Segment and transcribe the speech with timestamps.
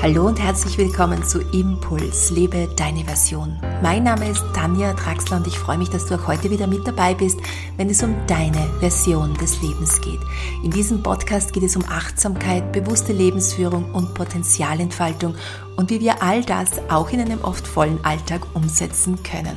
[0.00, 3.58] Hallo und herzlich willkommen zu Impuls, lebe deine Version.
[3.82, 6.86] Mein Name ist Tanja Draxler und ich freue mich, dass du auch heute wieder mit
[6.86, 7.40] dabei bist,
[7.76, 10.20] wenn es um deine Version des Lebens geht.
[10.62, 15.34] In diesem Podcast geht es um Achtsamkeit, bewusste Lebensführung und Potenzialentfaltung
[15.74, 19.56] und wie wir all das auch in einem oft vollen Alltag umsetzen können.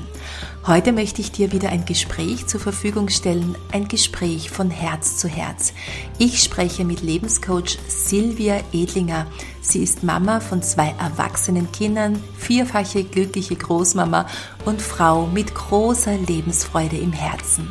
[0.67, 5.27] Heute möchte ich dir wieder ein Gespräch zur Verfügung stellen, ein Gespräch von Herz zu
[5.27, 5.73] Herz.
[6.19, 9.25] Ich spreche mit Lebenscoach Silvia Edlinger.
[9.61, 14.27] Sie ist Mama von zwei erwachsenen Kindern, vierfache glückliche Großmama
[14.63, 17.67] und Frau mit großer Lebensfreude im Herzen.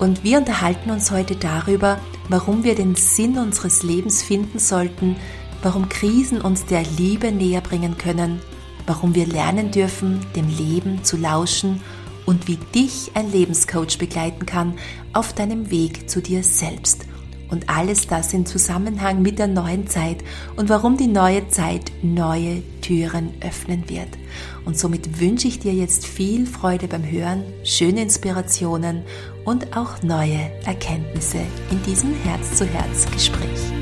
[0.00, 5.14] Und wir unterhalten uns heute darüber, warum wir den Sinn unseres Lebens finden sollten,
[5.62, 8.40] warum Krisen uns der Liebe näher bringen können,
[8.84, 11.80] warum wir lernen dürfen, dem Leben zu lauschen
[12.26, 14.74] und wie dich ein Lebenscoach begleiten kann
[15.12, 17.06] auf deinem Weg zu dir selbst.
[17.48, 20.18] Und alles das in Zusammenhang mit der neuen Zeit
[20.56, 24.08] und warum die neue Zeit neue Türen öffnen wird.
[24.64, 29.02] Und somit wünsche ich dir jetzt viel Freude beim Hören, schöne Inspirationen
[29.44, 31.38] und auch neue Erkenntnisse
[31.70, 33.75] in diesem Herz-zu-Herz-Gespräch.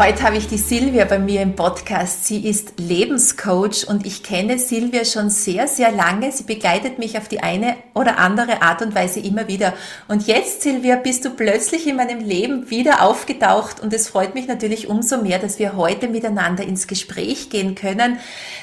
[0.00, 2.24] Heute habe ich die Silvia bei mir im Podcast.
[2.24, 6.32] Sie ist Lebenscoach und ich kenne Silvia schon sehr, sehr lange.
[6.32, 9.74] Sie begleitet mich auf die eine oder andere Art und Weise immer wieder.
[10.08, 14.48] Und jetzt, Silvia, bist du plötzlich in meinem Leben wieder aufgetaucht und es freut mich
[14.48, 18.20] natürlich umso mehr, dass wir heute miteinander ins Gespräch gehen können,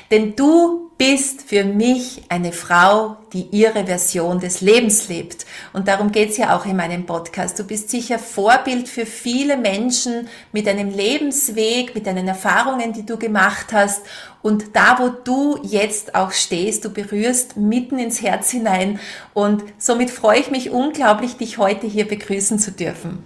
[0.10, 5.46] denn du bist für mich eine Frau, die ihre Version des Lebens lebt.
[5.72, 7.60] Und darum geht's ja auch in meinem Podcast.
[7.60, 13.18] Du bist sicher Vorbild für viele Menschen mit deinem Lebensweg, mit deinen Erfahrungen, die du
[13.18, 14.04] gemacht hast.
[14.42, 19.00] Und da, wo du jetzt auch stehst, du berührst mitten ins Herz hinein.
[19.36, 23.24] Und somit freue ich mich unglaublich, dich heute hier begrüßen zu dürfen.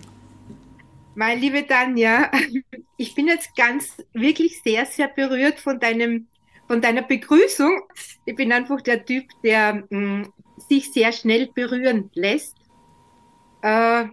[1.16, 2.32] Meine liebe Tanja,
[2.98, 6.28] ich bin jetzt ganz wirklich sehr, sehr berührt von deinem
[6.72, 7.82] von deiner Begrüßung.
[8.24, 10.34] Ich bin einfach der Typ, der mh, mm,
[10.70, 12.56] sich sehr schnell berühren lässt.
[13.62, 14.06] Äh,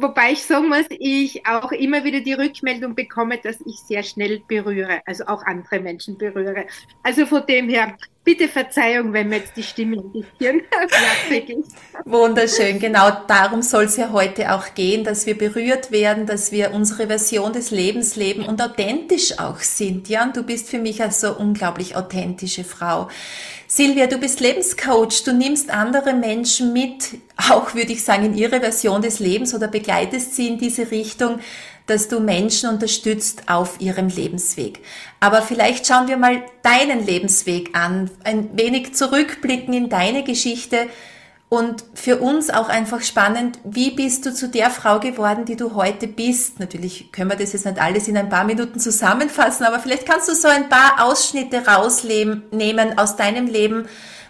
[0.00, 4.42] wobei ich sagen muss, ich auch immer wieder die Rückmeldung bekomme, dass ich sehr schnell
[4.46, 6.66] berühre, also auch andere Menschen berühre.
[7.02, 11.76] Also von dem her, bitte Verzeihung, wenn mir jetzt die Stimme ein bisschen fertig ist.
[12.04, 16.72] Wunderschön, genau darum soll es ja heute auch gehen, dass wir berührt werden, dass wir
[16.72, 20.08] unsere Version des Lebens leben und authentisch auch sind.
[20.08, 23.08] Ja, und du bist für mich also unglaublich authentische Frau.
[23.74, 28.60] Silvia, du bist Lebenscoach, du nimmst andere Menschen mit, auch würde ich sagen, in ihre
[28.60, 31.38] Version des Lebens oder begleitest sie in diese Richtung,
[31.86, 34.80] dass du Menschen unterstützt auf ihrem Lebensweg.
[35.20, 40.88] Aber vielleicht schauen wir mal deinen Lebensweg an, ein wenig zurückblicken in deine Geschichte
[41.52, 45.74] und für uns auch einfach spannend, wie bist du zu der Frau geworden, die du
[45.74, 46.58] heute bist?
[46.60, 50.30] Natürlich können wir das jetzt nicht alles in ein paar Minuten zusammenfassen, aber vielleicht kannst
[50.30, 53.86] du so ein paar Ausschnitte rausnehmen aus deinem Leben,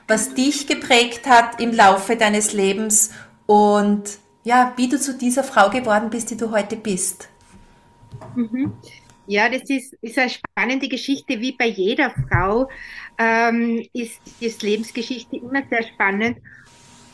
[0.09, 3.12] was dich geprägt hat im Laufe deines Lebens
[3.47, 4.03] und
[4.43, 7.28] ja, wie du zu dieser Frau geworden bist, die du heute bist.
[8.34, 8.72] Mhm.
[9.28, 12.69] Ja, das ist, ist eine spannende Geschichte, wie bei jeder Frau
[13.16, 16.38] ähm, ist, ist Lebensgeschichte immer sehr spannend.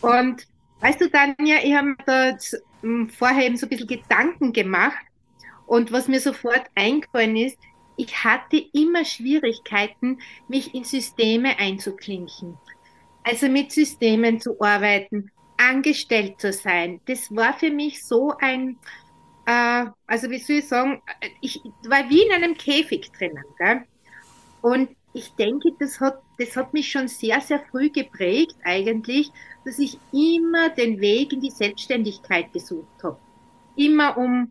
[0.00, 0.46] Und
[0.80, 2.36] weißt du, Tanja, ich habe mir da
[2.82, 5.04] hm, vorher eben so ein bisschen Gedanken gemacht
[5.66, 7.58] und was mir sofort eingefallen ist,
[7.96, 12.56] ich hatte immer Schwierigkeiten, mich in Systeme einzuklinken.
[13.24, 17.00] Also mit Systemen zu arbeiten, angestellt zu sein.
[17.06, 18.78] Das war für mich so ein,
[19.46, 21.02] äh, also wie soll ich sagen,
[21.40, 23.44] ich war wie in einem Käfig drinnen.
[23.58, 23.82] Gell?
[24.62, 29.30] Und ich denke, das hat, das hat mich schon sehr, sehr früh geprägt eigentlich,
[29.64, 33.18] dass ich immer den Weg in die Selbstständigkeit gesucht habe.
[33.76, 34.50] Immer um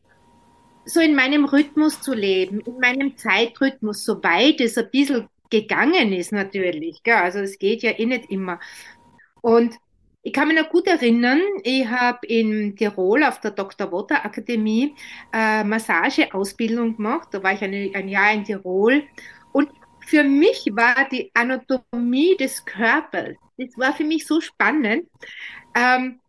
[0.86, 6.32] so in meinem Rhythmus zu leben, in meinem Zeitrhythmus, soweit es ein bisschen gegangen ist
[6.32, 7.02] natürlich.
[7.04, 7.16] Gell?
[7.16, 8.60] Also es geht ja eh nicht immer.
[9.42, 9.76] Und
[10.24, 13.92] ich kann mich noch gut erinnern, ich habe in Tirol auf der Dr.
[13.94, 14.94] Wotter Akademie
[15.32, 17.30] äh, Massageausbildung gemacht.
[17.32, 19.04] Da war ich eine, ein Jahr in Tirol.
[20.08, 25.06] Für mich war die Anatomie des Körpers, das war für mich so spannend.
[25.76, 26.20] Ähm,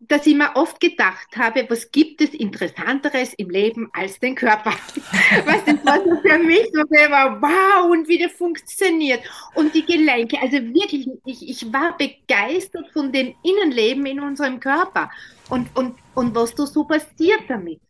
[0.00, 4.70] dass ich mir oft gedacht habe, was gibt es Interessanteres im Leben als den Körper?
[5.44, 9.20] was das war so für mich so war, wow, und wie der funktioniert.
[9.54, 15.10] Und die Gelenke, also wirklich, ich, ich war begeistert von dem Innenleben in unserem Körper
[15.50, 17.80] und, und, und was da so passiert damit.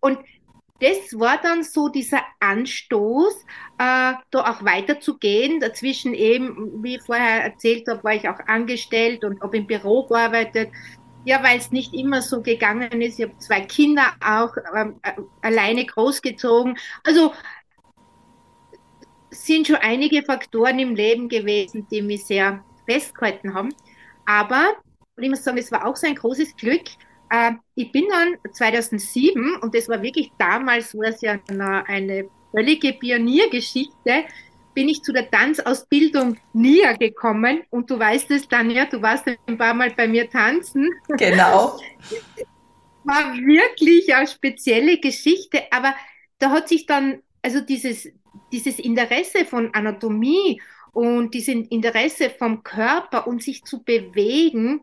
[0.00, 0.18] Und
[0.80, 3.34] das war dann so dieser Anstoß,
[3.78, 5.60] äh, da auch weiterzugehen.
[5.60, 10.06] Dazwischen eben, wie ich vorher erzählt habe, war ich auch angestellt und habe im Büro
[10.06, 10.70] gearbeitet
[11.24, 13.18] ja, weil es nicht immer so gegangen ist.
[13.18, 16.78] Ich habe zwei Kinder auch ähm, äh, alleine großgezogen.
[17.04, 17.32] Also
[19.30, 23.74] sind schon einige Faktoren im Leben gewesen, die mich sehr festgehalten haben.
[24.24, 24.74] Aber,
[25.16, 26.84] und ich muss sagen, es war auch so ein großes Glück.
[27.30, 32.92] Äh, ich bin dann 2007, und das war wirklich damals, war es ja eine völlige
[32.94, 34.24] Pioniergeschichte,
[34.74, 37.62] bin ich zu der Tanzausbildung näher gekommen.
[37.70, 40.88] Und du weißt es, Tanja, du warst ein paar Mal bei mir tanzen.
[41.08, 41.78] Genau.
[43.04, 45.94] War wirklich eine spezielle Geschichte, aber
[46.38, 48.08] da hat sich dann, also dieses,
[48.52, 50.60] dieses Interesse von Anatomie
[50.92, 54.82] und dieses Interesse vom Körper und sich zu bewegen,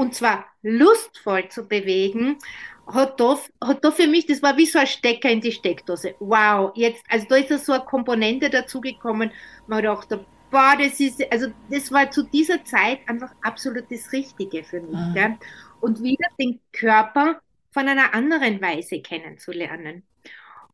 [0.00, 2.38] und zwar lustvoll zu bewegen,
[2.86, 6.14] hat da, hat da für mich, das war wie so ein Stecker in die Steckdose.
[6.20, 9.30] Wow, jetzt, also da ist so eine Komponente dazugekommen.
[9.66, 14.10] Man hat gedacht, boah, das ist, also das war zu dieser Zeit einfach absolut das
[14.10, 14.96] Richtige für mich.
[14.96, 15.14] Mhm.
[15.14, 15.36] Ja?
[15.82, 20.02] Und wieder den Körper von einer anderen Weise kennenzulernen.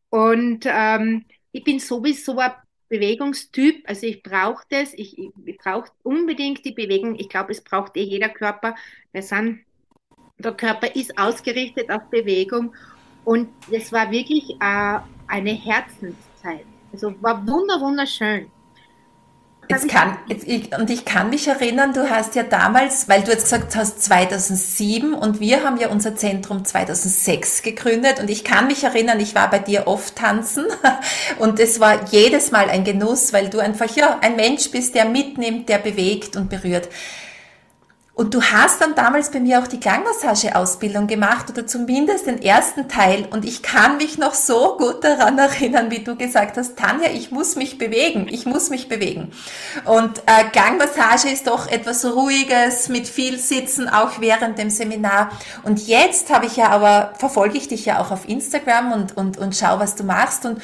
[0.09, 2.53] Und ähm, ich bin sowieso ein
[2.89, 7.15] Bewegungstyp, also ich brauche das, ich, ich brauche unbedingt die Bewegung.
[7.15, 8.75] Ich glaube, es braucht eh jeder Körper.
[9.11, 9.59] Wir sind
[10.39, 12.73] der Körper ist ausgerichtet auf Bewegung
[13.25, 16.65] und es war wirklich äh, eine Herzenszeit.
[16.93, 18.51] Also war wunder wunderschön.
[19.69, 23.31] Jetzt kann, jetzt, ich, und ich kann mich erinnern, du hast ja damals, weil du
[23.31, 28.67] jetzt gesagt hast 2007 und wir haben ja unser Zentrum 2006 gegründet und ich kann
[28.67, 30.65] mich erinnern, ich war bei dir oft tanzen
[31.39, 35.03] und es war jedes Mal ein Genuss, weil du einfach ja ein Mensch bist, der
[35.03, 36.87] mitnimmt, der bewegt und berührt.
[38.17, 42.89] Und du hast dann damals bei mir auch die Klangmassage-Ausbildung gemacht oder zumindest den ersten
[42.89, 43.27] Teil.
[43.29, 47.29] Und ich kann mich noch so gut daran erinnern, wie du gesagt hast, Tanja, ich
[47.29, 49.31] muss mich bewegen, ich muss mich bewegen.
[49.85, 55.29] Und äh, Klangmassage ist doch etwas Ruhiges mit viel Sitzen, auch während dem Seminar.
[55.61, 59.37] Und jetzt habe ich ja aber, verfolge ich dich ja auch auf Instagram und, und,
[59.37, 60.43] und schau, was du machst.
[60.43, 60.59] Und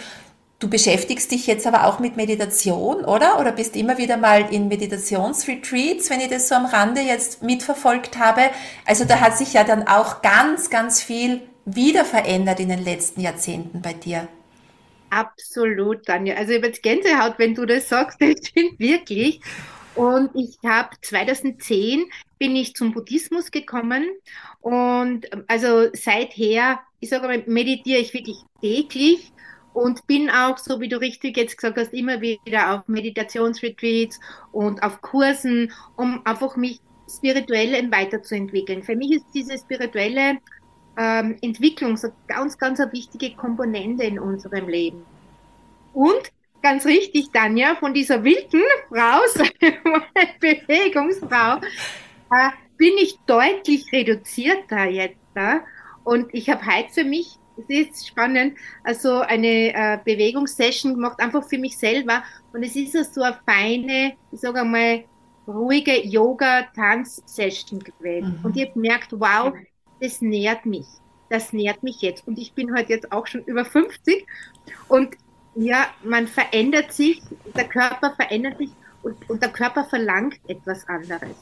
[0.63, 3.37] Du beschäftigst dich jetzt aber auch mit Meditation, oder?
[3.41, 8.17] Oder bist immer wieder mal in Meditationsretreats, wenn ich das so am Rande jetzt mitverfolgt
[8.17, 8.43] habe.
[8.85, 13.19] Also da hat sich ja dann auch ganz, ganz viel wieder verändert in den letzten
[13.19, 14.29] Jahrzehnten bei dir.
[15.09, 16.35] Absolut, Tanja.
[16.35, 18.17] Also ich habe jetzt Gänsehaut, wenn du das sagst.
[18.21, 19.41] Das stimmt wirklich.
[19.95, 22.05] Und ich habe 2010
[22.39, 24.05] bin ich zum Buddhismus gekommen
[24.61, 29.32] und also seither, ich sage mal, meditiere ich wirklich täglich
[29.73, 34.19] und bin auch, so wie du richtig jetzt gesagt hast, immer wieder auf Meditationsretreats
[34.51, 36.79] und auf Kursen, um einfach mich
[37.09, 38.83] spirituell weiterzuentwickeln.
[38.83, 40.37] Für mich ist diese spirituelle
[40.97, 45.05] ähm, Entwicklung so ganz, ganz eine wichtige Komponente in unserem Leben.
[45.93, 46.31] Und
[46.61, 49.21] ganz richtig, Tanja, von dieser wilden Frau,
[50.39, 55.17] Bewegungsfrau, äh, bin ich deutlich reduzierter jetzt.
[55.35, 55.59] Äh?
[56.03, 61.47] Und ich habe heute für mich es ist spannend, also eine äh, Bewegungssession gemacht, einfach
[61.47, 62.23] für mich selber.
[62.51, 65.03] Und es ist so eine feine, ich sage einmal,
[65.47, 68.37] ruhige Yoga-Tanz-Session gewesen.
[68.39, 68.45] Mhm.
[68.45, 69.53] Und ich habe gemerkt, wow,
[69.99, 70.85] das nährt mich.
[71.29, 72.27] Das nährt mich jetzt.
[72.27, 74.25] Und ich bin heute jetzt auch schon über 50.
[74.87, 75.15] Und
[75.55, 77.21] ja, man verändert sich,
[77.55, 78.71] der Körper verändert sich
[79.03, 81.35] und, und der Körper verlangt etwas anderes.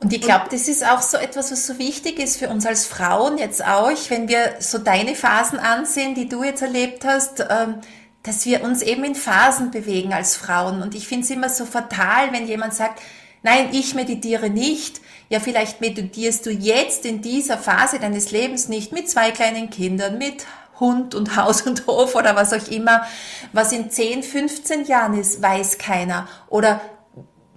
[0.00, 2.84] Und ich glaube, das ist auch so etwas, was so wichtig ist für uns als
[2.84, 7.76] Frauen jetzt auch, wenn wir so deine Phasen ansehen, die du jetzt erlebt hast, ähm,
[8.22, 10.82] dass wir uns eben in Phasen bewegen als Frauen.
[10.82, 13.00] Und ich finde es immer so fatal, wenn jemand sagt,
[13.42, 15.00] nein, ich meditiere nicht.
[15.28, 20.18] Ja, vielleicht meditierst du jetzt in dieser Phase deines Lebens nicht mit zwei kleinen Kindern,
[20.18, 20.44] mit
[20.78, 23.06] Hund und Haus und Hof oder was auch immer.
[23.52, 26.28] Was in 10, 15 Jahren ist, weiß keiner.
[26.48, 26.80] Oder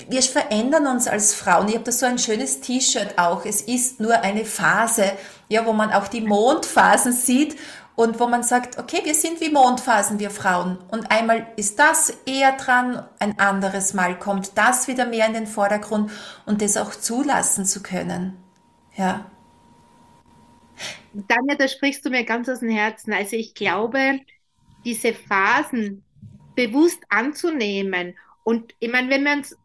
[0.07, 1.67] wir verändern uns als Frauen.
[1.67, 3.45] Ich habe da so ein schönes T-Shirt auch.
[3.45, 5.11] Es ist nur eine Phase,
[5.47, 7.57] ja, wo man auch die Mondphasen sieht
[7.95, 10.77] und wo man sagt, okay, wir sind wie Mondphasen, wir Frauen.
[10.89, 15.47] Und einmal ist das eher dran, ein anderes Mal kommt das wieder mehr in den
[15.47, 16.11] Vordergrund
[16.45, 18.37] und das auch zulassen zu können.
[18.95, 19.29] Ja.
[21.13, 23.11] Danja, da sprichst du mir ganz aus dem Herzen.
[23.11, 24.19] Also ich glaube,
[24.85, 26.03] diese Phasen
[26.55, 29.55] bewusst anzunehmen und ich meine, wenn wir uns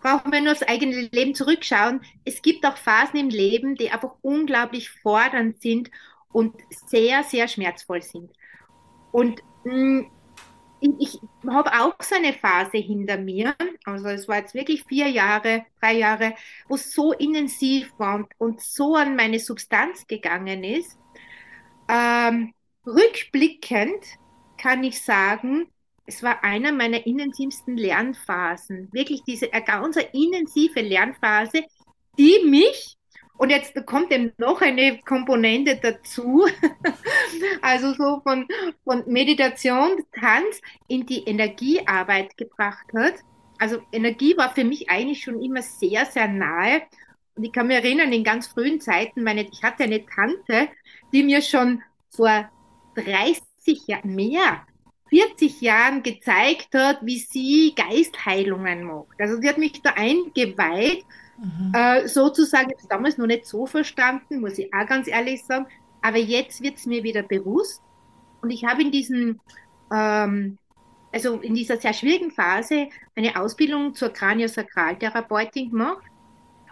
[0.00, 2.00] brauchen wir nur das eigene Leben zurückschauen.
[2.24, 5.90] Es gibt auch Phasen im Leben, die einfach unglaublich fordernd sind
[6.32, 6.54] und
[6.86, 8.30] sehr, sehr schmerzvoll sind.
[9.12, 10.10] Und mh, mm,
[10.80, 13.54] ich, ich habe auch so eine Phase hinter mir,
[13.84, 16.34] also es war jetzt wirklich vier Jahre, drei Jahre,
[16.68, 20.98] wo es so intensiv war und, und so an meine Substanz gegangen ist.
[21.88, 22.54] Ähm,
[22.86, 24.04] rückblickend
[24.56, 25.68] kann ich sagen,
[26.08, 28.88] es war einer meiner intensivsten Lernphasen.
[28.92, 31.64] Wirklich diese eine ganz intensive Lernphase,
[32.18, 32.96] die mich,
[33.36, 36.46] Und jetzt kommt eben noch eine Komponente dazu,
[37.62, 38.48] also so von,
[38.82, 43.14] von Meditation, Tanz in die Energiearbeit gebracht hat.
[43.58, 46.82] Also Energie war für mich eigentlich schon immer sehr, sehr nahe.
[47.36, 50.68] Und ich kann mich erinnern, in ganz frühen Zeiten, meine, ich hatte eine Tante,
[51.12, 52.50] die mir schon vor
[52.96, 54.66] 30 Jahren, mehr,
[55.08, 59.20] 40 Jahren gezeigt hat, wie sie Geistheilungen macht.
[59.20, 61.04] Also sie hat mich da eingeweiht
[61.38, 61.72] Mhm.
[61.72, 65.66] Äh, sozusagen, ich damals noch nicht so verstanden, muss ich auch ganz ehrlich sagen.
[66.02, 67.82] Aber jetzt wird es mir wieder bewusst.
[68.42, 69.40] Und ich habe in diesem,
[69.92, 70.58] ähm,
[71.12, 76.04] also in dieser sehr schwierigen Phase eine Ausbildung zur Kraniosakraltherapeutin gemacht.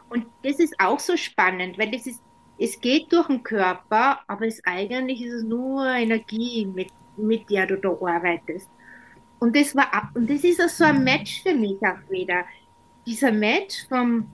[0.08, 2.22] Und das ist auch so spannend, weil das ist,
[2.58, 7.66] es geht durch den Körper, aber es eigentlich ist es nur Energie, mit, mit der
[7.66, 8.68] du da arbeitest.
[9.38, 12.44] Und das war, und das ist auch so ein Match für mich auch wieder.
[13.06, 14.26] Dieser Match vom,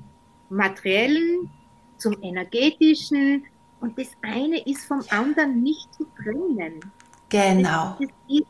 [0.52, 1.50] materiellen
[1.96, 3.44] zum energetischen
[3.80, 6.80] und das eine ist vom anderen nicht zu trennen.
[7.28, 7.96] Genau.
[7.98, 8.46] Das, das, ist,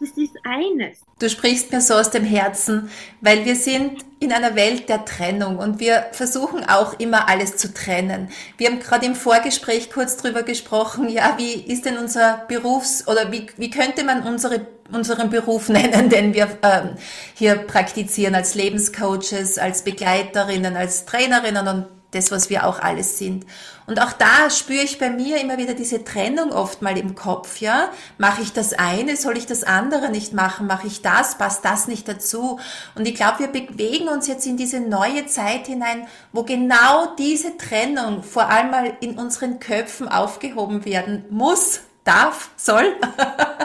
[0.00, 1.05] das ist eines.
[1.18, 2.90] Du sprichst mir so aus dem Herzen,
[3.22, 7.72] weil wir sind in einer Welt der Trennung und wir versuchen auch immer alles zu
[7.72, 8.28] trennen.
[8.58, 13.32] Wir haben gerade im Vorgespräch kurz drüber gesprochen, ja, wie ist denn unser Berufs- oder
[13.32, 16.90] wie, wie könnte man unsere unseren Beruf nennen, den wir ähm,
[17.34, 23.46] hier praktizieren als Lebenscoaches, als Begleiterinnen, als Trainerinnen und das, was wir auch alles sind.
[23.86, 27.60] Und auch da spüre ich bei mir immer wieder diese Trennung oft mal im Kopf,
[27.60, 27.90] ja.
[28.18, 30.66] Mache ich das eine, soll ich das andere nicht machen?
[30.66, 32.58] Mache ich das, passt das nicht dazu?
[32.94, 37.56] Und ich glaube, wir bewegen uns jetzt in diese neue Zeit hinein, wo genau diese
[37.58, 42.96] Trennung vor allem mal in unseren Köpfen aufgehoben werden muss, darf, soll.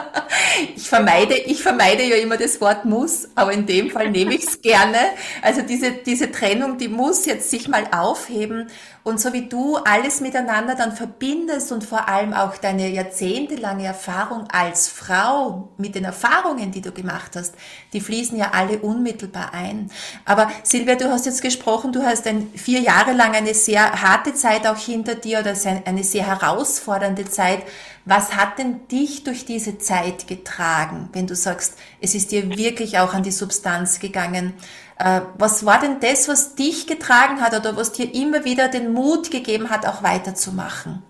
[0.76, 4.44] ich vermeide, ich vermeide ja immer das Wort muss, aber in dem Fall nehme ich
[4.44, 4.98] es gerne.
[5.40, 8.68] Also diese, diese Trennung, die muss jetzt sich mal aufheben
[9.04, 14.48] und so wie du alles miteinander dann verbindest und vor allem auch deine jahrzehntelange Erfahrung
[14.52, 17.54] als Frau mit den Erfahrungen, die du gemacht hast,
[17.92, 19.90] die fließen ja alle unmittelbar ein.
[20.24, 24.34] Aber Silvia, du hast jetzt gesprochen, du hast ein, vier Jahre lang eine sehr harte
[24.34, 27.62] Zeit auch hinter dir oder eine sehr herausfordernde Zeit.
[28.04, 32.98] Was hat denn dich durch diese Zeit getragen, wenn du sagst, es ist dir wirklich
[32.98, 34.54] auch an die Substanz gegangen?
[34.98, 38.92] Äh, was war denn das, was dich getragen hat oder was dir immer wieder den
[38.92, 41.02] Mut gegeben hat, auch weiterzumachen?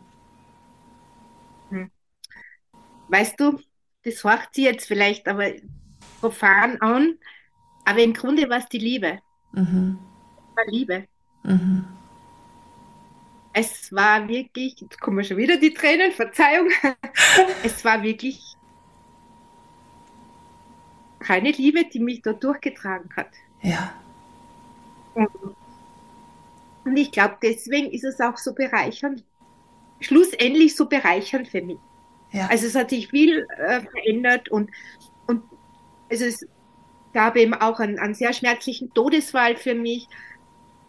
[1.70, 1.90] Hm.
[3.08, 3.58] Weißt du,
[4.04, 5.46] das horcht sie jetzt vielleicht aber
[6.22, 7.18] profan an,
[7.84, 9.18] aber im Grunde war es die Liebe.
[9.50, 9.98] Mhm.
[10.38, 11.04] Es war Liebe.
[11.42, 11.84] Mhm.
[13.52, 16.68] Es war wirklich, jetzt kommen schon wieder die Tränen, Verzeihung.
[17.64, 18.40] es war wirklich
[21.18, 23.30] keine Liebe, die mich da durchgetragen hat.
[23.60, 23.92] Ja.
[25.14, 29.24] Und ich glaube, deswegen ist es auch so bereichernd,
[30.00, 31.78] schlussendlich so bereichernd für mich.
[32.30, 32.46] Ja.
[32.46, 34.70] Also es hat sich viel äh, verändert und
[36.12, 36.47] also es
[37.14, 40.09] gab eben auch einen, einen sehr schmerzlichen Todesfall für mich.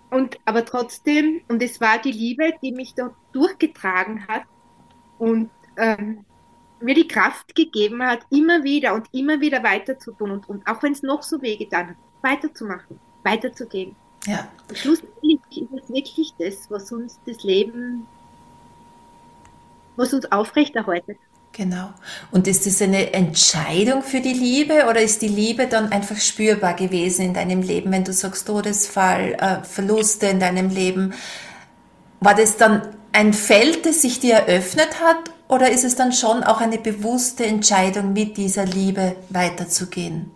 [0.09, 4.43] Und aber trotzdem, und es war die Liebe, die mich da durchgetragen hat
[5.17, 6.25] und ähm,
[6.81, 10.91] mir die Kraft gegeben hat, immer wieder und immer wieder weiterzutun und, und auch wenn
[10.91, 13.95] es noch so wehgetan hat, weiterzumachen, weiterzugehen.
[14.27, 14.47] Ja.
[14.73, 18.05] Schlussendlich ist es wirklich das, was uns das Leben,
[19.95, 21.17] was uns aufrechterhaltet.
[21.53, 21.91] Genau.
[22.31, 26.73] Und ist das eine Entscheidung für die Liebe oder ist die Liebe dann einfach spürbar
[26.73, 31.13] gewesen in deinem Leben, wenn du sagst Todesfall, äh, Verluste in deinem Leben?
[32.19, 36.43] War das dann ein Feld, das sich dir eröffnet hat oder ist es dann schon
[36.43, 40.31] auch eine bewusste Entscheidung, mit dieser Liebe weiterzugehen?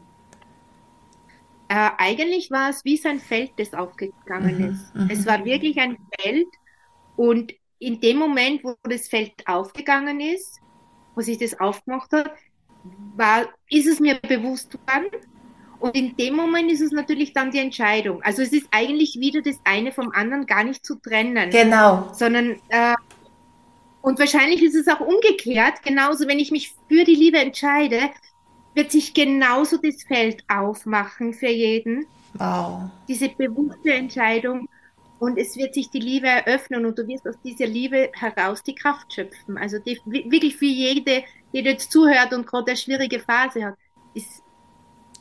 [1.68, 4.96] Äh, eigentlich war es wie so ein Feld, das aufgegangen mhm, ist.
[4.96, 5.10] Mhm.
[5.10, 6.48] Es war wirklich ein Feld
[7.16, 10.60] und in dem Moment, wo das Feld aufgegangen ist,
[11.18, 12.32] wo sich das aufgemacht hat,
[13.16, 15.08] war, ist es mir bewusst geworden.
[15.80, 18.22] Und in dem Moment ist es natürlich dann die Entscheidung.
[18.24, 21.50] Also es ist eigentlich wieder das eine vom anderen gar nicht zu trennen.
[21.50, 22.12] Genau.
[22.14, 22.96] Sondern äh,
[24.02, 28.00] und wahrscheinlich ist es auch umgekehrt, genauso wenn ich mich für die Liebe entscheide,
[28.74, 32.06] wird sich genauso das Feld aufmachen für jeden.
[32.36, 32.84] Wow.
[33.08, 34.70] Diese bewusste Entscheidung.
[35.20, 38.76] Und es wird sich die Liebe eröffnen und du wirst aus dieser Liebe heraus die
[38.76, 39.58] Kraft schöpfen.
[39.58, 43.76] Also die, wirklich für jede, die jetzt zuhört und gerade eine schwierige Phase hat,
[44.14, 44.44] ist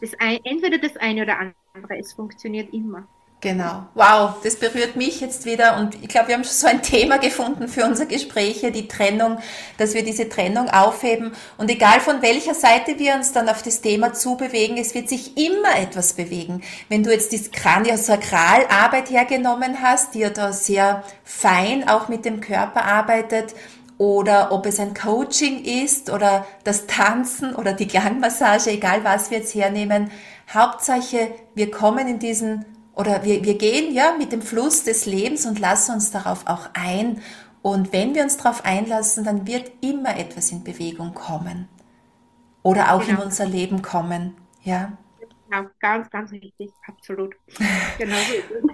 [0.01, 1.99] das ein, entweder das eine oder andere.
[1.99, 3.09] Es funktioniert immer.
[3.47, 3.87] Genau.
[3.95, 7.19] Wow, das berührt mich jetzt wieder und ich glaube, wir haben schon so ein Thema
[7.19, 9.39] gefunden für unser Gespräch hier, die Trennung,
[9.79, 13.83] dass wir diese Trennung aufheben und egal von welcher Seite wir uns dann auf das
[13.83, 16.61] Thema zubewegen, es wird sich immer etwas bewegen.
[16.89, 22.41] Wenn du jetzt die Kraniosakralarbeit hergenommen hast, die ja da sehr fein auch mit dem
[22.41, 23.55] Körper arbeitet,
[23.97, 29.39] oder ob es ein Coaching ist oder das Tanzen oder die Klangmassage, egal was wir
[29.39, 30.11] jetzt hernehmen.
[30.53, 35.45] Hauptsache, wir kommen in diesen oder wir, wir gehen ja mit dem Fluss des Lebens
[35.45, 37.21] und lassen uns darauf auch ein.
[37.61, 41.69] Und wenn wir uns darauf einlassen, dann wird immer etwas in Bewegung kommen.
[42.63, 43.21] Oder auch genau.
[43.21, 44.35] in unser Leben kommen.
[44.63, 44.97] Ja.
[45.49, 47.37] Genau, ganz, ganz wichtig, absolut.
[47.99, 48.69] Genau so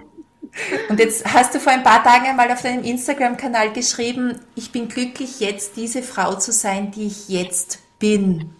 [0.87, 4.87] Und jetzt hast du vor ein paar Tagen einmal auf deinem Instagram-Kanal geschrieben, ich bin
[4.87, 8.53] glücklich, jetzt diese Frau zu sein, die ich jetzt bin.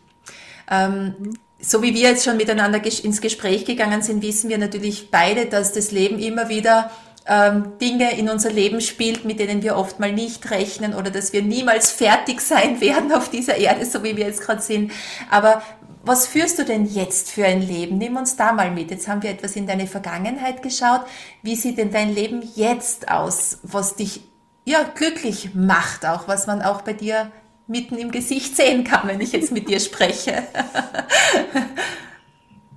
[0.70, 5.10] Ähm, mhm so wie wir jetzt schon miteinander ins Gespräch gegangen sind, wissen wir natürlich
[5.12, 6.92] beide, dass das Leben immer wieder
[7.26, 11.32] ähm, Dinge in unser Leben spielt, mit denen wir oft mal nicht rechnen oder dass
[11.32, 14.92] wir niemals fertig sein werden auf dieser Erde, so wie wir jetzt gerade sind.
[15.30, 15.64] Aber
[16.06, 17.98] was führst du denn jetzt für ein Leben?
[17.98, 18.92] Nimm uns da mal mit.
[18.92, 21.02] Jetzt haben wir etwas in deine Vergangenheit geschaut.
[21.44, 24.22] Wie sieht denn dein Leben jetzt aus, was dich
[24.66, 27.32] ja glücklich macht, auch was man auch bei dir
[27.68, 30.44] mitten im Gesicht sehen kann, wenn ich jetzt mit dir spreche.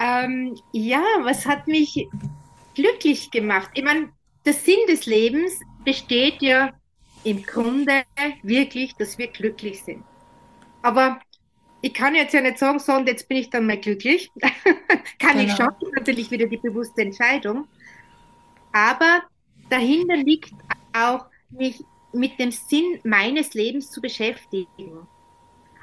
[0.01, 2.09] ähm, ja, was hat mich
[2.75, 3.71] glücklich gemacht?
[3.75, 4.11] Ich meine,
[4.45, 6.73] der Sinn des Lebens besteht ja
[7.25, 8.05] im Grunde
[8.43, 10.05] wirklich, dass wir glücklich sind.
[10.83, 11.19] Aber
[11.81, 14.31] ich kann jetzt ja nicht sagen, so und jetzt bin ich dann mal glücklich.
[15.19, 15.43] kann genau.
[15.43, 17.67] ich schon, natürlich wieder die bewusste Entscheidung.
[18.73, 19.23] Aber
[19.69, 20.53] dahinter liegt
[20.93, 21.83] auch, mich
[22.17, 25.07] mit dem Sinn meines Lebens zu beschäftigen.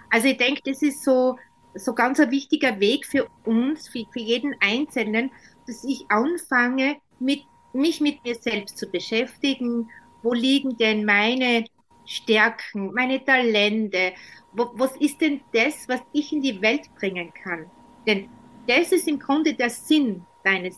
[0.09, 1.37] Also ich denke, das ist so,
[1.73, 5.31] so ganz ein wichtiger Weg für uns, für, für jeden Einzelnen,
[5.65, 7.41] dass ich anfange, mit,
[7.73, 9.89] mich mit mir selbst zu beschäftigen.
[10.21, 11.65] Wo liegen denn meine
[12.05, 14.13] Stärken, meine Talente?
[14.51, 17.69] Wo, was ist denn das, was ich in die Welt bringen kann?
[18.05, 18.29] Denn
[18.67, 20.77] das ist im Grunde der Sinn deines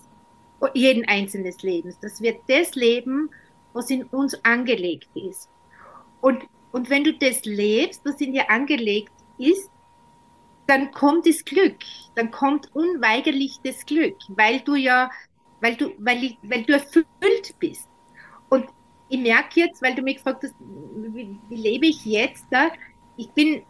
[0.74, 3.30] jeden einzelnen Lebens, dass wir das leben,
[3.76, 5.50] was in uns angelegt ist.
[6.22, 9.70] Und, und wenn du das lebst, was in dir angelegt ist,
[10.68, 11.78] dann kommt das Glück,
[12.16, 15.12] dann kommt unweigerlich das Glück, weil du ja,
[15.62, 17.88] weil du, weil, weil du erfüllt bist.
[18.50, 18.66] Und
[19.10, 22.72] ich merke jetzt, weil du mich gefragt hast, wie, wie lebe ich jetzt da?
[23.18, 23.62] Ich bin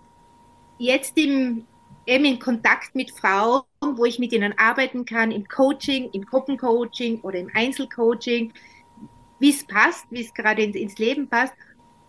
[0.78, 1.66] jetzt im,
[2.06, 7.22] eben in Kontakt mit Frauen, wo ich mit ihnen arbeiten kann, im Coaching, im Gruppencoaching
[7.22, 8.54] oder im Einzelcoaching
[9.40, 11.54] wie es passt, wie es gerade ins, ins Leben passt.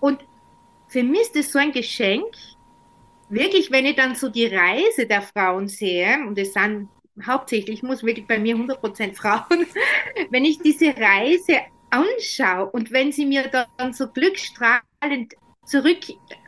[0.00, 0.24] Und
[0.88, 2.34] für mich ist das so ein Geschenk,
[3.28, 6.88] wirklich, wenn ich dann so die Reise der Frauen sehe, und es sind
[7.24, 9.66] hauptsächlich, ich muss wirklich bei mir 100% Frauen,
[10.30, 11.60] wenn ich diese Reise
[11.90, 15.34] anschaue und wenn sie mir dann so glückstrahlend
[15.64, 16.00] zurück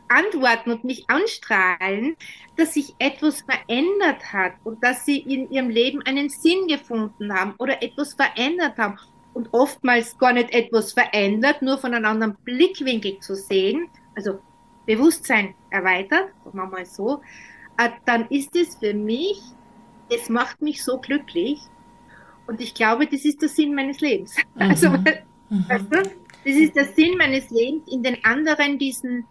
[0.09, 2.15] antworten und mich anstrahlen,
[2.57, 7.53] dass sich etwas verändert hat und dass sie in ihrem Leben einen Sinn gefunden haben
[7.57, 8.97] oder etwas verändert haben
[9.33, 14.39] und oftmals gar nicht etwas verändert, nur von einem anderen Blickwinkel zu sehen, also
[14.85, 17.21] Bewusstsein erweitert, sagen wir mal so,
[17.77, 19.41] äh, dann ist es für mich,
[20.09, 21.59] es macht mich so glücklich
[22.47, 24.35] und ich glaube, das ist der Sinn meines Lebens.
[24.55, 24.61] Mhm.
[24.61, 25.65] Also, mhm.
[25.67, 26.03] weißt du,
[26.45, 29.25] das ist der Sinn meines Lebens, in den anderen diesen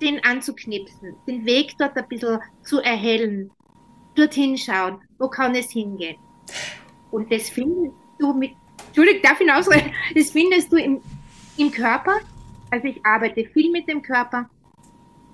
[0.00, 3.50] Sinn anzuknipsen, den Weg dort ein bisschen zu erhellen,
[4.14, 6.16] dorthin schauen, wo kann es hingehen.
[7.10, 8.52] Und das findest du mit
[8.96, 9.92] Entschuldigung, darf ich ausreden?
[10.14, 11.00] Das findest du im,
[11.56, 12.20] im Körper.
[12.70, 14.48] Also ich arbeite viel mit dem Körper.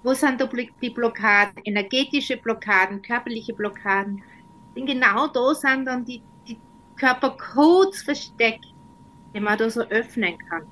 [0.02, 0.42] Wo sind
[0.80, 1.62] die Blockaden?
[1.64, 4.22] Energetische Blockaden, körperliche Blockaden.
[4.74, 6.58] Denn genau da sind dann die, die
[6.96, 8.64] Körpercodes versteckt,
[9.34, 10.62] die man da so öffnen kann.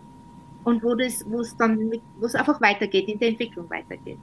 [0.64, 4.18] Und wo es dann, wo einfach weitergeht, in der Entwicklung weitergeht.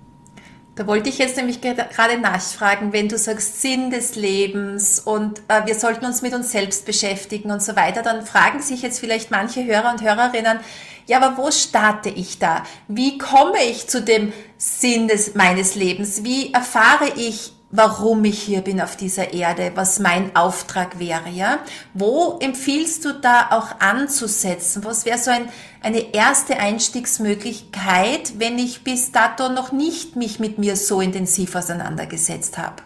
[0.76, 5.66] Da wollte ich jetzt nämlich gerade nachfragen, wenn du sagst Sinn des Lebens und äh,
[5.66, 9.32] wir sollten uns mit uns selbst beschäftigen und so weiter, dann fragen sich jetzt vielleicht
[9.32, 10.60] manche Hörer und Hörerinnen,
[11.08, 12.64] ja, aber wo starte ich da?
[12.90, 16.24] Wie komme ich zu dem Sinn des, meines Lebens?
[16.26, 21.60] Wie erfahre ich warum ich hier bin auf dieser Erde, was mein Auftrag wäre, ja?
[21.94, 24.84] Wo empfiehlst du da auch anzusetzen?
[24.84, 25.50] Was wäre so ein,
[25.82, 32.58] eine erste Einstiegsmöglichkeit, wenn ich bis dato noch nicht mich mit mir so intensiv auseinandergesetzt
[32.58, 32.84] habe?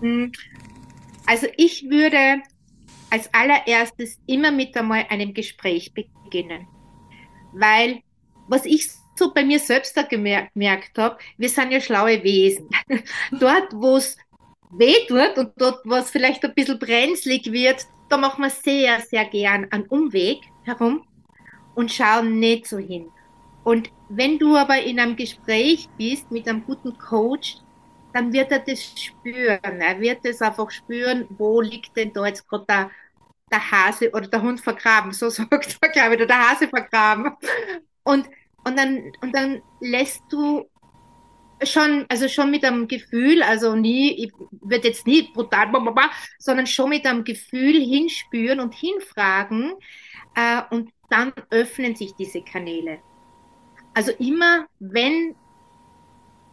[0.00, 0.32] Hm.
[1.26, 2.42] Also ich würde
[3.10, 6.66] als allererstes immer mit einmal einem Gespräch beginnen,
[7.52, 8.00] weil
[8.48, 12.68] was ich so bei mir selbst da gemerkt habe, wir sind ja schlaue Wesen.
[13.32, 14.16] dort, wo es
[14.70, 19.00] weh tut und dort, wo es vielleicht ein bisschen brenzlig wird, da machen wir sehr,
[19.00, 21.06] sehr gern einen Umweg herum
[21.74, 23.10] und schauen nicht so hin.
[23.64, 27.56] Und wenn du aber in einem Gespräch bist mit einem guten Coach,
[28.12, 29.80] dann wird er das spüren.
[29.80, 32.90] Er wird es einfach spüren, wo liegt denn da jetzt gerade der,
[33.50, 35.12] der Hase oder der Hund vergraben.
[35.12, 37.32] So sagt er, glaube ich, oder der Hase vergraben.
[38.04, 38.28] Und,
[38.66, 40.68] und, dann, und dann lässt du
[41.62, 45.68] schon, also schon mit einem Gefühl, also nie, ich würde jetzt nie brutal,
[46.38, 49.72] sondern schon mit einem Gefühl hinspüren und hinfragen
[50.34, 52.98] äh, und dann öffnen sich diese Kanäle.
[53.94, 55.36] Also immer, wenn,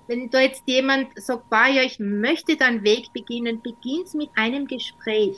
[0.08, 5.38] wenn da jetzt jemand sagt, ja, ich möchte deinen Weg beginnen, beginnt mit einem Gespräch.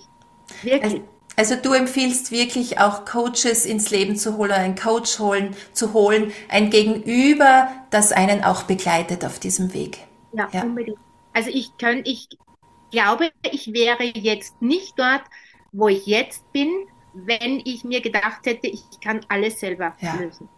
[0.61, 0.83] Wirklich.
[0.83, 5.93] Also, also du empfiehlst wirklich auch Coaches ins Leben zu holen, einen Coach holen, zu
[5.93, 9.99] holen, ein Gegenüber, das einen auch begleitet auf diesem Weg.
[10.33, 10.63] Ja, ja.
[10.63, 10.97] unbedingt.
[11.33, 12.29] Also ich kann, ich
[12.91, 15.23] glaube, ich wäre jetzt nicht dort,
[15.71, 16.69] wo ich jetzt bin,
[17.13, 20.15] wenn ich mir gedacht hätte, ich kann alles selber ja.
[20.15, 20.49] lösen.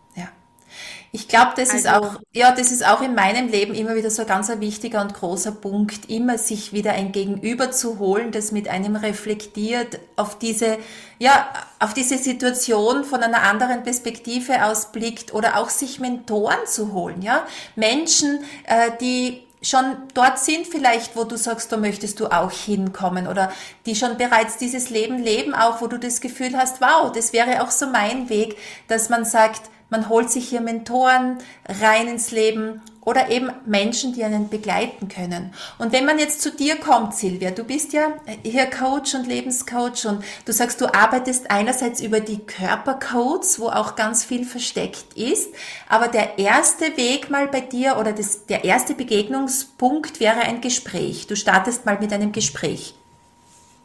[1.12, 4.10] Ich glaube, das also, ist auch, ja, das ist auch in meinem Leben immer wieder
[4.10, 8.52] so ein ganz wichtiger und großer Punkt, immer sich wieder ein Gegenüber zu holen, das
[8.52, 10.78] mit einem reflektiert, auf diese,
[11.18, 11.50] ja,
[11.80, 17.46] auf diese Situation von einer anderen Perspektive ausblickt oder auch sich Mentoren zu holen, ja.
[17.76, 23.28] Menschen, äh, die schon dort sind vielleicht, wo du sagst, da möchtest du auch hinkommen
[23.28, 23.52] oder
[23.86, 27.64] die schon bereits dieses Leben leben, auch wo du das Gefühl hast, wow, das wäre
[27.64, 32.82] auch so mein Weg, dass man sagt, man holt sich hier Mentoren rein ins Leben
[33.08, 35.54] oder eben Menschen, die einen begleiten können.
[35.78, 40.06] Und wenn man jetzt zu dir kommt, Silvia, du bist ja hier Coach und Lebenscoach
[40.06, 45.54] und du sagst, du arbeitest einerseits über die Körpercodes, wo auch ganz viel versteckt ist,
[45.88, 51.28] aber der erste Weg mal bei dir oder das, der erste Begegnungspunkt wäre ein Gespräch.
[51.28, 52.94] Du startest mal mit einem Gespräch.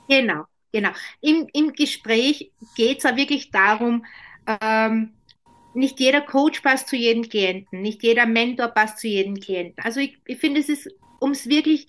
[0.08, 0.90] Genau, genau.
[1.20, 4.04] Im, im Gespräch geht es ja wirklich darum,
[4.60, 5.12] ähm,
[5.74, 9.82] nicht jeder Coach passt zu jedem Klienten, nicht jeder Mentor passt zu jedem Klienten.
[9.82, 10.88] Also ich, ich finde, es ist,
[11.20, 11.88] um es wirklich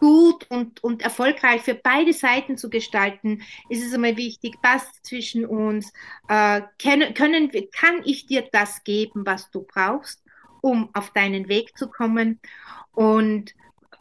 [0.00, 5.44] gut und, und erfolgreich für beide Seiten zu gestalten, ist es einmal wichtig, passt zwischen
[5.44, 5.92] uns,
[6.28, 10.22] äh, können, können, kann ich dir das geben, was du brauchst,
[10.60, 12.40] um auf deinen Weg zu kommen
[12.92, 13.54] und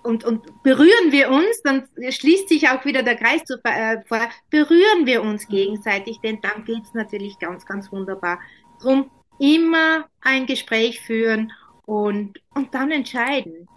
[0.03, 4.19] und, und berühren wir uns, dann schließt sich auch wieder der Kreis zu, äh, vor,
[4.49, 8.39] berühren wir uns gegenseitig, denn dann geht's natürlich ganz, ganz wunderbar.
[8.81, 9.09] Drum
[9.39, 11.51] immer ein Gespräch führen
[11.85, 13.67] und, und dann entscheiden.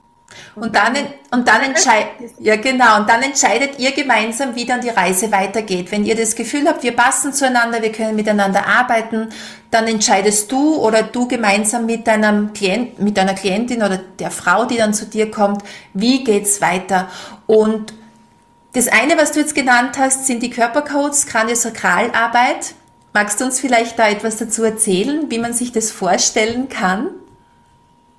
[0.55, 0.97] Und dann,
[1.31, 5.91] und dann entscheidet, ja genau, und dann entscheidet ihr gemeinsam, wie dann die Reise weitergeht.
[5.91, 9.29] Wenn ihr das Gefühl habt, wir passen zueinander, wir können miteinander arbeiten,
[9.71, 14.65] dann entscheidest du oder du gemeinsam mit deinem Klient, mit deiner Klientin oder der Frau,
[14.67, 15.63] die dann zu dir kommt,
[15.95, 17.09] wie geht's weiter.
[17.47, 17.93] Und
[18.73, 22.75] das eine, was du jetzt genannt hast, sind die Körpercodes, Kraniosakralarbeit.
[23.13, 27.11] Magst du uns vielleicht da etwas dazu erzählen, wie man sich das vorstellen kann?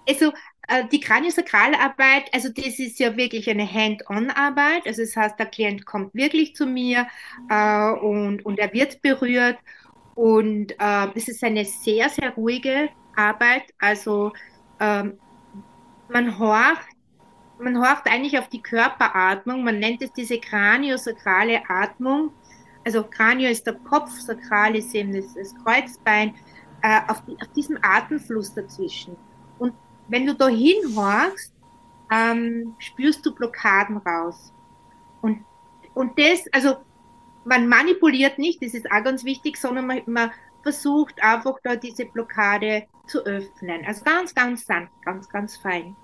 [0.08, 0.34] Also
[0.68, 4.86] äh, die Kraniosakralarbeit, also das ist ja wirklich eine Hand-on-Arbeit.
[4.86, 7.08] Also das heißt, der Klient kommt wirklich zu mir
[7.50, 9.58] äh, und, und er wird berührt.
[10.16, 13.64] Und äh, es ist eine sehr, sehr ruhige Arbeit.
[13.80, 14.34] Also
[14.82, 15.18] ähm,
[16.10, 16.88] man horcht,
[17.60, 19.64] man horcht eigentlich auf die Körperatmung.
[19.64, 22.32] Man nennt es diese kraniosakrale Atmung
[22.84, 26.36] also Kranio ist der Kopf, Sakral ist eben das, das Kreuzbein,
[26.82, 29.16] äh, auf, die, auf diesem Atemfluss dazwischen.
[29.60, 29.74] Und
[30.08, 31.54] wenn du da hinhorchst,
[32.12, 34.52] ähm, spürst du Blockaden raus.
[35.22, 35.44] Und,
[35.94, 36.78] und das, also
[37.46, 40.32] man manipuliert nicht, das ist auch ganz wichtig, sondern man, man
[40.64, 43.84] versucht einfach da diese Blockade zu öffnen.
[43.86, 45.96] Also ganz, ganz sanft, ganz, ganz fein.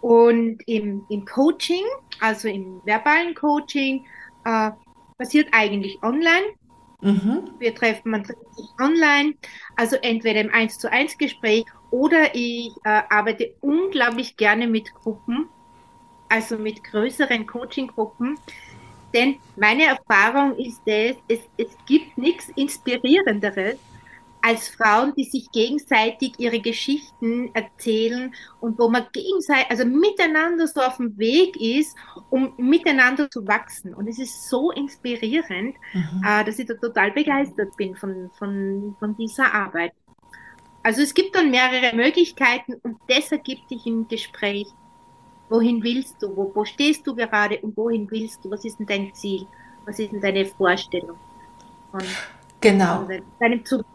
[0.00, 1.84] Und im, im Coaching,
[2.20, 4.06] also im verbalen Coaching,
[4.44, 4.70] äh,
[5.18, 6.46] passiert eigentlich online.
[7.00, 7.50] Mhm.
[7.58, 9.34] Wir treffen, man trifft sich online,
[9.76, 15.48] also entweder im 1 zu 1 Gespräch oder ich äh, arbeite unglaublich gerne mit Gruppen,
[16.28, 18.38] also mit größeren Coaching-Gruppen.
[19.14, 23.78] Denn meine Erfahrung ist es, es, es gibt nichts Inspirierenderes,
[24.42, 30.80] als Frauen, die sich gegenseitig ihre Geschichten erzählen und wo man gegenseitig, also miteinander so
[30.80, 31.96] auf dem Weg ist,
[32.30, 33.94] um miteinander zu wachsen.
[33.94, 36.22] Und es ist so inspirierend, mhm.
[36.24, 39.92] äh, dass ich da total begeistert bin von, von, von dieser Arbeit.
[40.82, 44.68] Also es gibt dann mehrere Möglichkeiten und das ergibt sich im Gespräch.
[45.48, 46.34] Wohin willst du?
[46.36, 48.50] Wo, wo stehst du gerade und wohin willst du?
[48.50, 49.46] Was ist denn dein Ziel?
[49.84, 51.18] Was ist denn deine Vorstellung?
[51.90, 52.02] Von,
[52.60, 53.06] genau.
[53.06, 53.86] Von deinem Zurück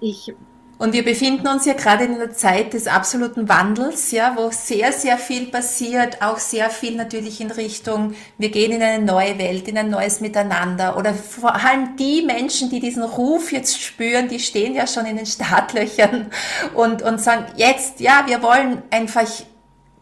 [0.00, 0.34] ich
[0.78, 4.92] Und wir befinden uns ja gerade in einer Zeit des absoluten Wandels, ja, wo sehr,
[4.92, 9.68] sehr viel passiert, auch sehr viel natürlich in Richtung, wir gehen in eine neue Welt,
[9.68, 10.96] in ein neues Miteinander.
[10.98, 15.16] Oder vor allem die Menschen, die diesen Ruf jetzt spüren, die stehen ja schon in
[15.16, 16.30] den Startlöchern
[16.74, 19.26] und, und sagen, jetzt, ja, wir wollen einfach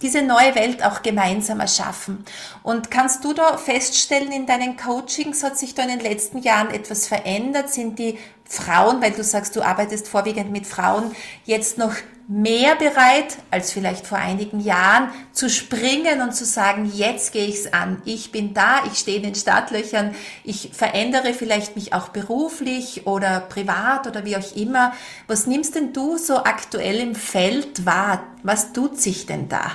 [0.05, 2.25] diese neue Welt auch gemeinsam erschaffen.
[2.63, 6.71] Und kannst du da feststellen, in deinen Coachings hat sich da in den letzten Jahren
[6.71, 7.71] etwas verändert?
[7.71, 8.19] Sind die
[8.55, 11.15] Frauen, weil du sagst, du arbeitest vorwiegend mit Frauen,
[11.45, 11.95] jetzt noch
[12.27, 17.57] mehr bereit als vielleicht vor einigen Jahren zu springen und zu sagen, jetzt gehe ich
[17.57, 18.01] es an.
[18.07, 23.41] Ich bin da, ich stehe in den Startlöchern, ich verändere vielleicht mich auch beruflich oder
[23.41, 24.95] privat oder wie auch immer.
[25.27, 28.25] Was nimmst denn du so aktuell im Feld wahr?
[28.43, 29.73] Was tut sich denn da?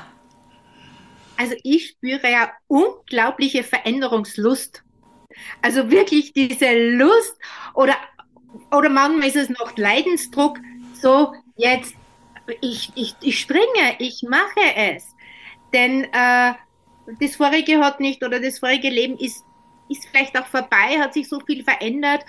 [1.37, 4.83] Also ich spüre ja unglaubliche Veränderungslust.
[5.61, 7.35] Also wirklich diese Lust
[7.73, 7.95] oder,
[8.71, 10.57] oder manchmal ist es noch Leidensdruck,
[10.93, 11.95] so jetzt,
[12.61, 15.15] ich, ich, ich springe, ich mache es.
[15.73, 16.53] Denn äh,
[17.19, 19.43] das vorige hat nicht oder das vorige Leben ist,
[19.89, 22.23] ist vielleicht auch vorbei, hat sich so viel verändert.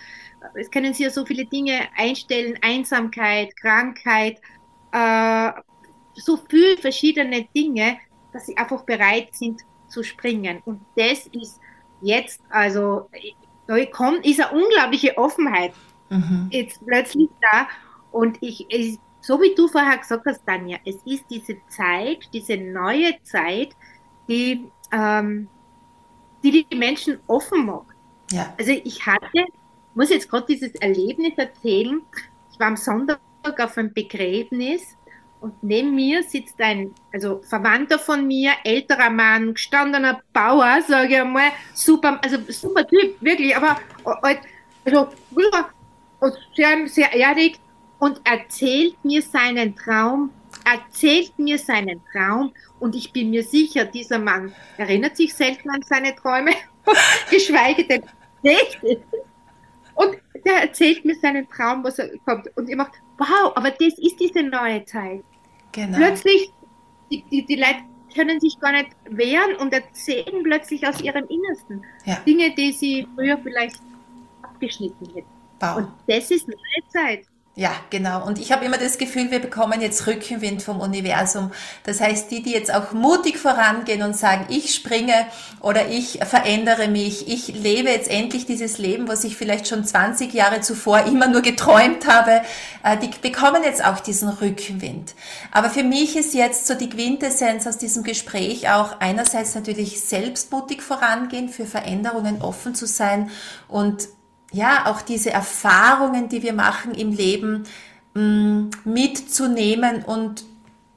[0.55, 4.40] Es können sich ja so viele Dinge einstellen, Einsamkeit, Krankheit,
[4.92, 5.53] äh,
[6.14, 7.98] so viele verschiedene Dinge
[8.33, 10.62] dass sie einfach bereit sind zu springen.
[10.64, 11.61] Und das ist
[12.00, 13.09] jetzt, also
[13.66, 15.72] da kommt, ist eine unglaubliche Offenheit
[16.11, 16.49] mhm.
[16.51, 17.68] jetzt plötzlich da.
[18.12, 18.66] Und ich,
[19.20, 23.70] so wie du vorher gesagt hast, Tanja, es ist diese Zeit, diese neue Zeit,
[24.29, 25.49] die, ähm,
[26.42, 27.96] die die Menschen offen macht.
[28.31, 28.55] Ja.
[28.59, 29.46] Also ich hatte,
[29.94, 32.01] muss jetzt gerade dieses Erlebnis erzählen.
[32.53, 33.20] Ich war am Sonntag
[33.59, 34.96] auf einem Begräbnis
[35.40, 41.20] und neben mir sitzt ein, also Verwandter von mir, älterer Mann, gestandener Bauer, sage ich
[41.20, 43.79] einmal, super, also super Typ, wirklich, aber
[44.85, 45.09] also
[46.54, 47.59] sehr, sehr erdig
[47.98, 50.30] und erzählt mir seinen Traum,
[50.64, 55.83] erzählt mir seinen Traum und ich bin mir sicher, dieser Mann erinnert sich selten an
[55.83, 56.52] seine Träume,
[57.30, 58.02] geschweige denn
[58.42, 58.80] nicht.
[59.94, 62.48] Und der erzählt mir seinen Traum, was er kommt.
[62.56, 65.22] Und ich macht, wow, aber das ist diese neue Zeit.
[65.72, 65.98] Genau.
[65.98, 66.52] Plötzlich,
[67.11, 67.83] die, die, die Leute
[68.14, 72.16] können sich gar nicht wehren und erzählen plötzlich aus ihrem Innersten ja.
[72.26, 73.80] Dinge, die sie früher vielleicht
[74.42, 75.39] abgeschnitten hätten.
[75.61, 75.77] Wow.
[75.77, 77.27] Und das ist neue Zeit.
[77.57, 78.25] Ja, genau.
[78.25, 81.51] Und ich habe immer das Gefühl, wir bekommen jetzt Rückenwind vom Universum.
[81.83, 85.27] Das heißt, die, die jetzt auch mutig vorangehen und sagen, ich springe
[85.61, 90.33] oder ich verändere mich, ich lebe jetzt endlich dieses Leben, was ich vielleicht schon 20
[90.33, 92.40] Jahre zuvor immer nur geträumt habe,
[92.85, 95.14] äh, die bekommen jetzt auch diesen Rückenwind.
[95.51, 100.81] Aber für mich ist jetzt so die Quintessenz aus diesem Gespräch auch einerseits natürlich selbstmutig
[100.83, 103.31] vorangehen, für Veränderungen offen zu sein
[103.68, 104.09] und
[104.52, 107.64] ja, auch diese Erfahrungen, die wir machen im Leben,
[108.14, 110.44] mm, mitzunehmen und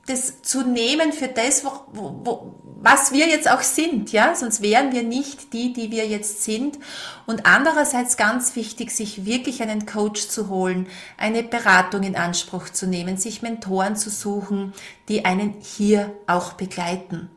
[0.06, 4.92] das zu nehmen für das, wo, wo, was wir jetzt auch sind, ja, sonst wären
[4.92, 6.78] wir nicht die, die wir jetzt sind.
[7.26, 10.88] Und andererseits ganz wichtig, sich wirklich einen Coach zu holen,
[11.18, 14.74] eine Beratung in Anspruch zu nehmen, sich Mentoren zu suchen,
[15.08, 17.30] die einen hier auch begleiten.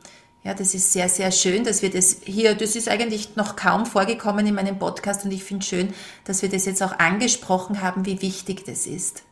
[0.46, 3.84] Ja, das ist sehr, sehr schön, dass wir das hier, das ist eigentlich noch kaum
[3.84, 8.06] vorgekommen in meinem Podcast und ich finde schön, dass wir das jetzt auch angesprochen haben,
[8.06, 9.24] wie wichtig das ist.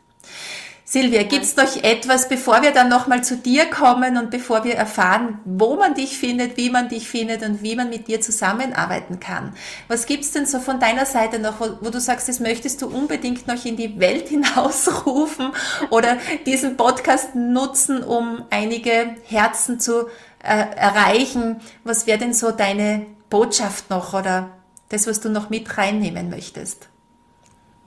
[0.83, 4.75] Silvia, gibt es noch etwas, bevor wir dann nochmal zu dir kommen und bevor wir
[4.75, 9.21] erfahren, wo man dich findet, wie man dich findet und wie man mit dir zusammenarbeiten
[9.21, 9.53] kann?
[9.87, 12.81] Was gibt es denn so von deiner Seite noch, wo, wo, du sagst, das möchtest
[12.81, 15.53] du unbedingt noch in die Welt hinausrufen
[15.91, 20.07] oder diesen Podcast nutzen, um einige Herzen zu
[20.45, 21.59] erreichen.
[21.83, 24.57] Was wäre denn so deine Botschaft noch oder
[24.89, 26.89] das, was du noch mit reinnehmen möchtest?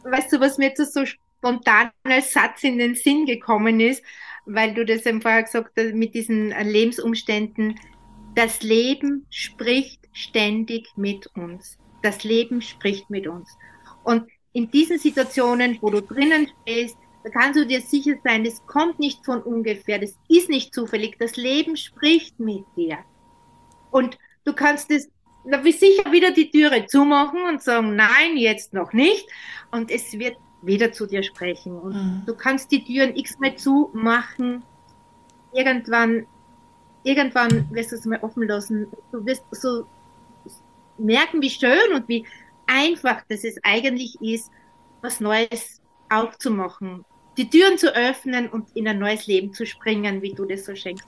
[0.04, 4.02] Weißt du, was mir jetzt so spontan als Satz in den Sinn gekommen ist,
[4.46, 7.78] weil du das eben vorher gesagt hast, mit diesen Lebensumständen.
[8.34, 11.78] Das Leben spricht ständig mit uns.
[12.02, 13.56] Das Leben spricht mit uns.
[14.04, 16.96] Und in diesen Situationen, wo du drinnen stehst,
[17.30, 21.36] kannst du dir sicher sein, das kommt nicht von ungefähr, das ist nicht zufällig, das
[21.36, 22.98] Leben spricht mit dir.
[23.90, 25.08] Und du kannst es
[25.44, 29.26] wie sicher wieder die Türe zumachen und sagen, nein, jetzt noch nicht.
[29.70, 31.78] Und es wird wieder zu dir sprechen.
[31.78, 32.22] Und mhm.
[32.26, 34.62] du kannst die Türen x-mal zumachen.
[35.52, 36.26] Irgendwann,
[37.02, 38.88] irgendwann wirst du es mal offen lassen.
[39.12, 39.86] Du wirst so
[40.98, 42.26] merken, wie schön und wie
[42.66, 44.50] einfach das es eigentlich ist,
[45.00, 47.04] was Neues aufzumachen,
[47.38, 50.74] die Türen zu öffnen und in ein neues Leben zu springen, wie du das so
[50.74, 51.06] schenkst.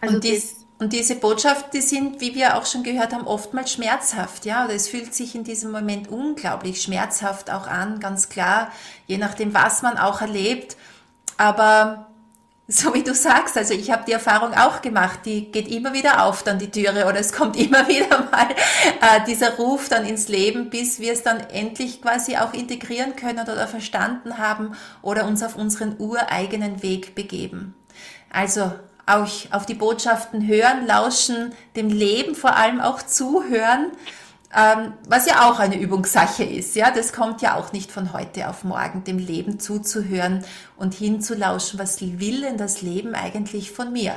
[0.00, 3.72] Also und dies, Und diese Botschaften, die sind, wie wir auch schon gehört haben, oftmals
[3.72, 8.70] schmerzhaft, ja, oder es fühlt sich in diesem Moment unglaublich schmerzhaft auch an, ganz klar,
[9.06, 10.76] je nachdem, was man auch erlebt.
[11.38, 12.08] Aber
[12.68, 16.24] so wie du sagst, also ich habe die Erfahrung auch gemacht, die geht immer wieder
[16.24, 18.48] auf dann die Türe oder es kommt immer wieder mal
[19.00, 23.40] äh, dieser Ruf dann ins Leben, bis wir es dann endlich quasi auch integrieren können
[23.40, 27.74] oder verstanden haben oder uns auf unseren ureigenen Weg begeben.
[28.30, 28.72] Also
[29.06, 33.92] auch auf die Botschaften hören, lauschen, dem Leben vor allem auch zuhören,
[34.56, 36.74] ähm, was ja auch eine Übungssache ist.
[36.76, 40.44] Ja, das kommt ja auch nicht von heute auf morgen, dem Leben zuzuhören
[40.76, 44.16] und hinzulauschen, was will denn das Leben eigentlich von mir?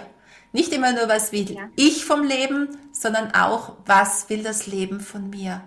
[0.54, 1.70] Nicht immer nur, was will ja.
[1.76, 5.62] ich vom Leben, sondern auch, was will das Leben von mir?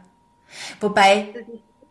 [0.81, 1.47] Wobei,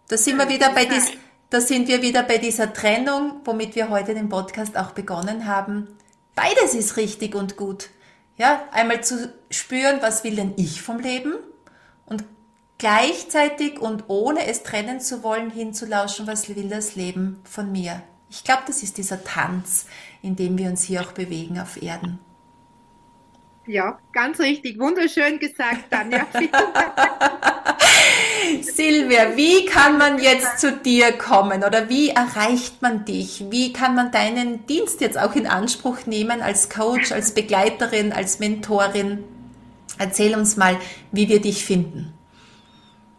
[0.08, 1.12] da sind wir wieder bei dies,
[1.52, 5.88] da sind wir wieder bei dieser Trennung, womit wir heute den Podcast auch begonnen haben.
[6.34, 7.90] Beides ist richtig und gut.
[8.38, 11.36] Ja, einmal zu spüren, was will denn ich vom Leben
[12.06, 12.24] und
[12.82, 18.02] gleichzeitig und ohne es trennen zu wollen hinzulauschen, was will das Leben von mir.
[18.28, 19.86] Ich glaube, das ist dieser Tanz,
[20.24, 22.18] in dem wir uns hier auch bewegen auf Erden.
[23.68, 24.80] Ja, ganz richtig.
[24.80, 26.26] Wunderschön gesagt, Tanja.
[28.64, 33.46] Silvia, wie kann man jetzt zu dir kommen oder wie erreicht man dich?
[33.52, 38.40] Wie kann man deinen Dienst jetzt auch in Anspruch nehmen als Coach, als Begleiterin, als
[38.40, 39.24] Mentorin?
[40.00, 40.78] Erzähl uns mal,
[41.12, 42.16] wie wir dich finden.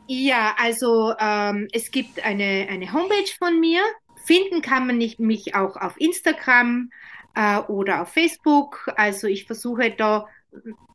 [0.06, 3.80] Ja, also ähm, es gibt eine, eine Homepage von mir.
[4.24, 6.90] Finden kann man mich auch auf Instagram
[7.34, 8.90] äh, oder auf Facebook.
[8.96, 10.26] Also ich versuche da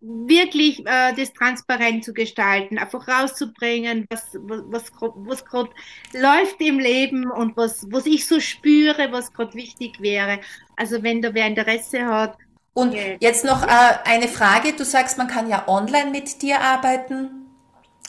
[0.02, 5.72] wirklich äh, das transparent zu gestalten, einfach rauszubringen, was, was, was gerade
[6.14, 10.40] läuft im Leben und was, was ich so spüre, was gerade wichtig wäre.
[10.76, 12.38] Also wenn da wer Interesse hat.
[12.74, 14.74] Und jetzt noch äh, eine Frage.
[14.74, 17.47] Du sagst, man kann ja online mit dir arbeiten.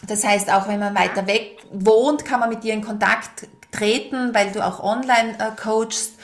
[0.07, 4.35] Das heißt, auch wenn man weiter weg wohnt, kann man mit dir in Kontakt treten,
[4.35, 6.19] weil du auch online äh, coachst.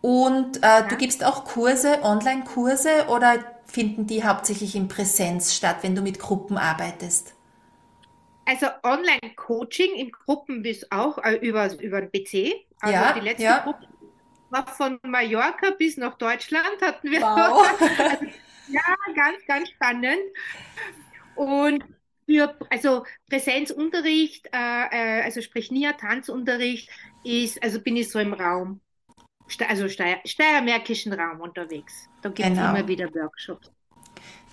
[0.00, 5.94] Und äh, du gibst auch Kurse, Online-Kurse oder finden die hauptsächlich in Präsenz statt, wenn
[5.94, 7.34] du mit Gruppen arbeitest?
[8.44, 12.54] Also Online-Coaching in Gruppen bis auch äh, über, über den PC.
[12.80, 13.58] Also ja, die letzte ja.
[13.60, 13.86] Gruppe
[14.50, 17.20] war von Mallorca bis nach Deutschland hatten wir.
[17.20, 17.66] Wow.
[17.80, 18.26] also,
[18.68, 18.82] ja,
[19.14, 20.18] ganz, ganz spannend.
[21.36, 21.84] Und
[22.32, 26.88] für also Präsenzunterricht, äh, äh, also sprich NIA Tanzunterricht,
[27.24, 28.80] ist, also bin ich so im Raum
[29.68, 32.08] also Steier, steiermärkischen Raum unterwegs.
[32.22, 32.70] Da gibt es genau.
[32.70, 33.70] immer wieder Workshops.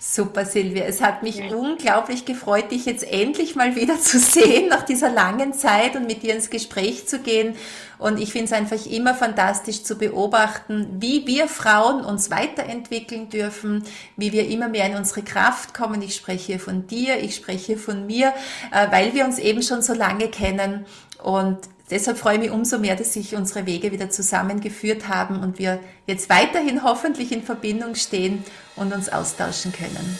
[0.02, 0.84] Super, Silvia.
[0.84, 1.54] Es hat mich ja.
[1.54, 6.22] unglaublich gefreut, dich jetzt endlich mal wieder zu sehen, nach dieser langen Zeit und mit
[6.22, 7.54] dir ins Gespräch zu gehen.
[7.98, 13.84] Und ich finde es einfach immer fantastisch zu beobachten, wie wir Frauen uns weiterentwickeln dürfen,
[14.16, 16.00] wie wir immer mehr in unsere Kraft kommen.
[16.00, 18.32] Ich spreche von dir, ich spreche von mir,
[18.72, 20.86] äh, weil wir uns eben schon so lange kennen.
[21.22, 21.58] Und
[21.90, 25.80] Deshalb freue ich mich umso mehr, dass sich unsere Wege wieder zusammengeführt haben und wir
[26.06, 28.44] jetzt weiterhin hoffentlich in Verbindung stehen
[28.76, 30.18] und uns austauschen können.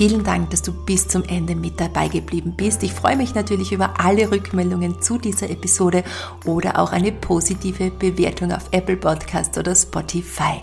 [0.00, 2.82] Vielen Dank, dass du bis zum Ende mit dabei geblieben bist.
[2.82, 6.04] Ich freue mich natürlich über alle Rückmeldungen zu dieser Episode
[6.46, 10.62] oder auch eine positive Bewertung auf Apple Podcast oder Spotify.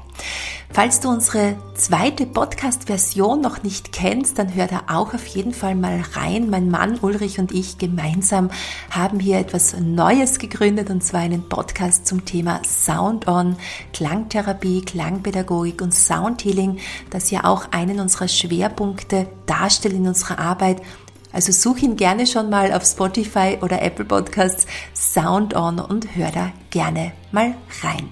[0.70, 5.76] Falls du unsere zweite Podcast-Version noch nicht kennst, dann hör da auch auf jeden Fall
[5.76, 6.50] mal rein.
[6.50, 8.52] Mein Mann Ulrich und ich gemeinsam
[8.92, 13.56] haben hier etwas Neues gegründet und zwar einen Podcast zum Thema Sound On,
[13.94, 16.78] Klangtherapie, Klangpädagogik und Soundhealing,
[17.10, 20.82] das ja auch einen unserer Schwerpunkte darstellt in unserer Arbeit
[21.32, 26.32] also such ihn gerne schon mal auf Spotify oder Apple Podcasts Sound On und hör
[26.32, 28.10] da gerne mal rein.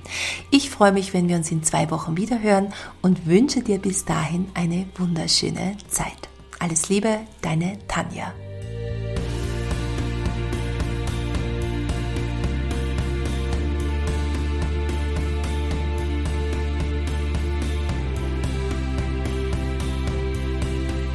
[0.51, 4.05] Ich freue mich, wenn wir uns in zwei Wochen wieder hören und wünsche dir bis
[4.05, 6.29] dahin eine wunderschöne Zeit.
[6.59, 8.33] Alles Liebe, deine Tanja.